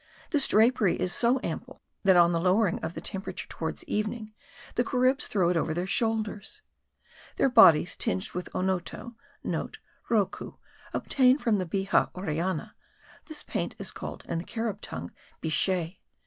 This 0.31 0.47
drapery 0.47 0.99
is 0.99 1.13
so 1.13 1.39
ample 1.43 1.83
that, 2.03 2.15
on 2.15 2.31
the 2.31 2.39
lowering 2.39 2.79
of 2.79 2.95
the 2.95 3.01
temperature 3.01 3.47
towards 3.47 3.83
evening, 3.83 4.33
the 4.73 4.83
Caribs 4.83 5.27
throw 5.27 5.49
it 5.49 5.55
over 5.55 5.75
their 5.75 5.85
shoulders. 5.85 6.63
Their 7.35 7.49
bodies 7.49 7.95
tinged 7.95 8.31
with 8.31 8.49
onoto,* 8.51 9.13
(* 9.29 9.43
Rocou, 10.09 10.57
obtained 10.91 11.41
from 11.41 11.59
the 11.59 11.67
Bixa 11.67 12.09
orellana. 12.15 12.71
This 13.25 13.43
paint 13.43 13.75
is 13.77 13.91
called 13.91 14.23
in 14.27 14.39
the 14.39 14.43
Carib 14.43 14.81
tongue, 14.81 15.11
bichet.) 15.39 15.97